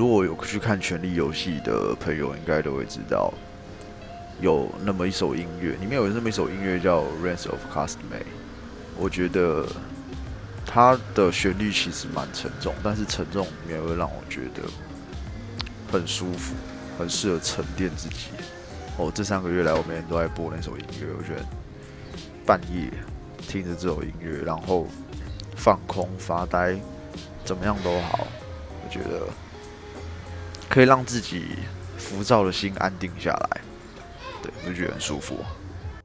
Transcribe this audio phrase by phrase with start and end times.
[0.00, 3.30] 如果有去看《权力游戏》的朋友，应该都会知道，
[4.40, 8.22] 有那么一首音乐，里面有那么一首音乐叫《rans of Cast May》。
[8.96, 9.66] 我觉得
[10.64, 14.62] 它的旋律其实蛮沉重，但是沉重里面会让我觉得
[15.92, 16.54] 很舒服，
[16.98, 18.28] 很适合沉淀自己。
[18.96, 21.44] 哦，这三个月来，我每天都在播那首音乐，我觉得
[22.46, 22.90] 半夜
[23.36, 24.86] 听着这首音乐，然后
[25.56, 26.74] 放空发呆，
[27.44, 28.26] 怎么样都好，
[28.82, 29.26] 我觉得
[30.70, 31.58] 可以让自己
[31.98, 33.60] 浮躁的心安定下来，
[34.40, 35.44] 对，我就觉得很舒服。